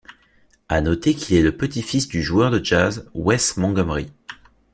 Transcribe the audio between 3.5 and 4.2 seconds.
Montgomery.